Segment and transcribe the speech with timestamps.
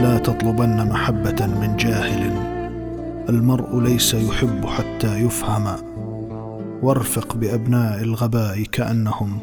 [0.00, 2.32] لا تطلبن محبة من جاهل.
[3.28, 5.64] المرء ليس يحب حتى يفهم.
[6.82, 9.38] وارفق بأبناء الغباء كأنهم.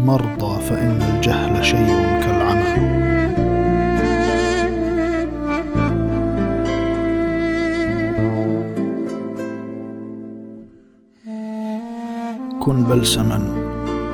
[0.00, 2.98] مرضى فإن الجهل شيء كالعمى.
[12.60, 13.40] كن بلسما.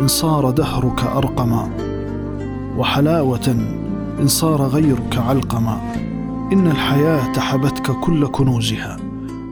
[0.00, 1.68] إن صار دهرك أرقما.
[2.78, 3.56] وحلاوة
[4.20, 5.80] إن صار غيرك علقما.
[6.52, 8.96] إن الحياة حبتك كل كنوزها.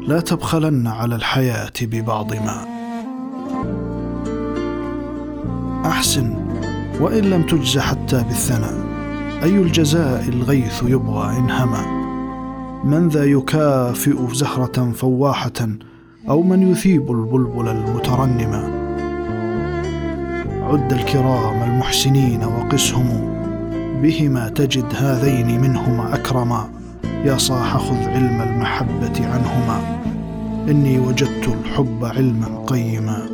[0.02, 2.64] لا تبخلن على الحياة ببعض ما.
[5.86, 6.34] أحسن
[7.00, 8.74] وإن لم تجز حتى بالثناء.
[9.42, 11.98] أي الجزاء الغيث يبغى إن هما؟
[12.84, 15.68] من ذا يكافئ زهرة فواحة
[16.28, 18.78] أو من يثيب البلبل المترنما؟
[20.62, 23.37] عد الكرام المحسنين وقسهم.
[24.02, 26.68] بهما تجد هذين منهما أكرما.
[27.24, 29.98] يا صاح خذ علم المحبة عنهما.
[30.68, 33.28] إني وجدت الحب علما قيما.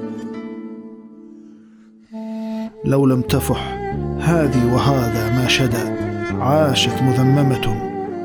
[2.84, 3.78] لو لم تفح
[4.20, 5.96] هذه وهذا ما شدأ
[6.40, 7.76] عاشت مذممة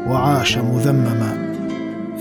[0.08, 1.56] وعاش مذمما.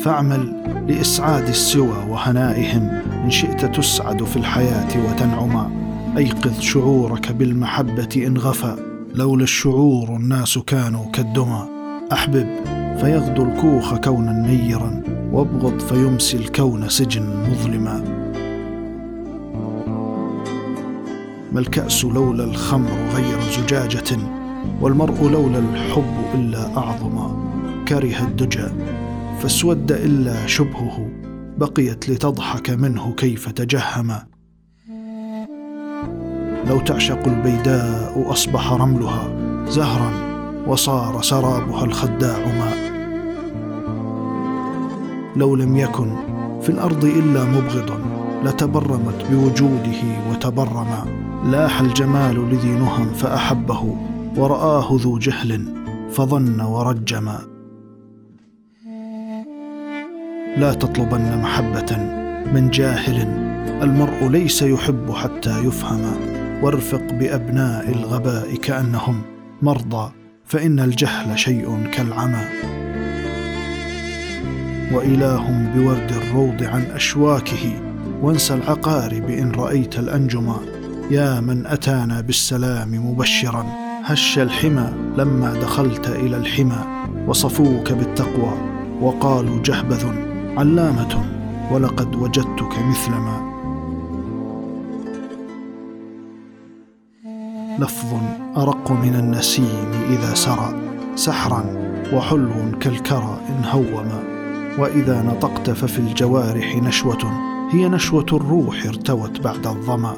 [0.03, 0.53] فاعمل
[0.89, 2.89] لإسعاد السوى وهنائهم
[3.25, 5.71] إن شئت تسعد في الحياة وتنعما.
[6.17, 8.88] أيقظ شعورك بالمحبة إن غفى
[9.19, 11.69] لولا الشعور الناس كانوا كالدمى.
[12.13, 12.47] أحبب
[13.01, 15.03] فيغدو الكوخ كونا نيرا
[15.33, 18.05] وابغض فيمسي الكون سجن مظلما.
[21.53, 24.19] ما الكأس لولا الخمر غير زجاجة
[24.81, 27.51] والمرء لولا الحب إلا أعظما.
[27.89, 28.69] كره الدجى
[29.41, 31.09] فاسود إلا شبهه
[31.59, 34.27] بقيت لتضحك منه كيف تجهما
[36.69, 39.29] لو تعشق البيداء أصبح رملها
[39.69, 40.11] زهرا
[40.67, 42.89] وصار سرابها الخداع ماء.
[45.37, 46.11] لو لم يكن
[46.63, 47.99] في الأرض إلا مبغضا
[48.45, 51.05] لتبرمت بوجوده وتبرما
[51.45, 53.97] لاح الجمال لذي نهى فأحبه
[54.37, 55.65] ورآه ذو جهل
[56.11, 57.39] فظن ورجما
[60.57, 61.97] لا تطلبن محبة
[62.53, 63.17] من جاهل
[63.83, 66.38] المرء ليس يحب حتى يفهم.
[66.63, 69.23] وارفق بأبناء الغباء كأنهم
[69.63, 70.13] مرضى
[70.45, 72.45] فإن الجهل شيء كالعمى.
[74.93, 77.81] وإله بورد الروض عن أشواكه
[78.23, 80.57] وانسى العقارب إن رأيت الأنجما
[81.11, 83.67] يا من أتانا بالسلام مبشرا
[84.05, 86.87] هش الحمى لما دخلت إلى الحمى.
[87.27, 88.53] وصفوك بالتقوى
[89.01, 90.07] وقالوا جهبذ
[90.57, 91.25] علامة
[91.71, 93.58] ولقد وجدتك مثلما.
[97.79, 98.15] لفظ
[98.57, 100.75] أرق من النسيم إذا سرى
[101.15, 101.65] سحرا
[102.13, 104.23] وحلو كالكرى إن هوما.
[104.79, 107.33] وإذا نطقت ففي الجوارح نشوة
[107.71, 110.17] هي نشوة الروح ارتوت بعد الظما.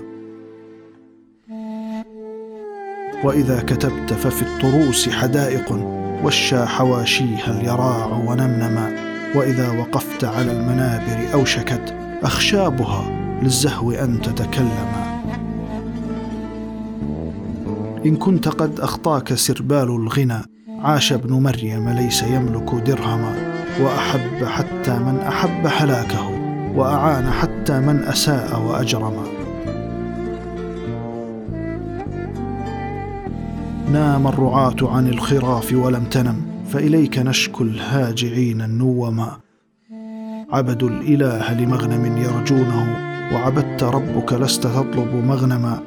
[3.25, 5.72] وإذا كتبت ففي الطروس حدائق
[6.25, 8.97] وشى حواشيها اليراع ونمنما
[9.34, 13.04] وإذا وقفت على المنابر أوشكت أخشابها
[13.43, 15.09] للزهو أن تتكلما.
[18.06, 25.21] إن كنت قد أخطاك سربال الغنى عاش ابن مريم ليس يملك درهما وأحب حتى من
[25.28, 26.31] أحب هلاكه
[26.77, 29.22] وأعان حتى من أساء وأجرما.
[33.93, 36.37] نام الرعاة عن الخراف ولم تنم
[36.69, 39.37] فإليك نشكو الهاجعين النوما.
[40.53, 42.97] عبدوا الإله لمغنم يرجونه
[43.32, 45.82] وعبدت ربك لست تطلب مغنما.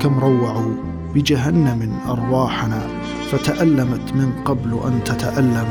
[0.00, 0.74] كم روعوا
[1.14, 2.80] بجهنم أرواحنا
[3.30, 5.68] فتألمت من قبل أن تتألم.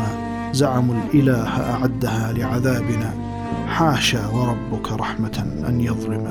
[0.51, 3.13] زعموا الإله أعدها لعذابنا.
[3.67, 6.25] حاشا وربك رحمة أن يظلم.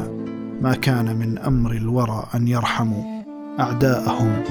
[0.63, 3.23] ما كان من أمر الورى أن يرحموا
[3.61, 4.43] أعداءهم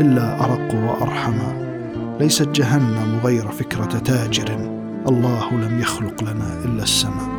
[0.00, 1.66] إلا أرق وأرحما
[2.20, 4.70] ليست جهنم غير فكرة تاجر.
[5.08, 7.35] الله لم يخلق لنا إلا السماء.